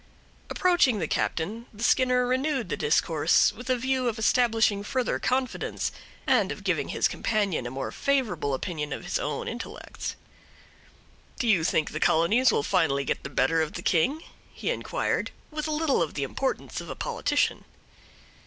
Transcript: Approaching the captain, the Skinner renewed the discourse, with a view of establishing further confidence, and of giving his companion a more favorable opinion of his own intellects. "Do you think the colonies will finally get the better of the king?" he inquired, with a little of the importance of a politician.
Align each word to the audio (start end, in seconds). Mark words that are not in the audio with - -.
Approaching 0.49 0.97
the 0.97 1.07
captain, 1.07 1.67
the 1.71 1.83
Skinner 1.83 2.25
renewed 2.25 2.69
the 2.69 2.75
discourse, 2.75 3.53
with 3.53 3.69
a 3.69 3.75
view 3.77 4.07
of 4.09 4.17
establishing 4.17 4.81
further 4.81 5.19
confidence, 5.19 5.91
and 6.25 6.51
of 6.51 6.63
giving 6.63 6.87
his 6.89 7.07
companion 7.07 7.67
a 7.67 7.69
more 7.69 7.91
favorable 7.91 8.55
opinion 8.55 8.93
of 8.93 9.03
his 9.03 9.19
own 9.19 9.47
intellects. 9.47 10.15
"Do 11.37 11.47
you 11.47 11.63
think 11.63 11.91
the 11.91 11.99
colonies 11.99 12.51
will 12.51 12.63
finally 12.63 13.05
get 13.05 13.21
the 13.21 13.29
better 13.29 13.61
of 13.61 13.73
the 13.73 13.83
king?" 13.83 14.23
he 14.51 14.71
inquired, 14.71 15.29
with 15.51 15.67
a 15.67 15.71
little 15.71 16.01
of 16.01 16.15
the 16.15 16.23
importance 16.23 16.81
of 16.81 16.89
a 16.89 16.95
politician. 16.95 17.63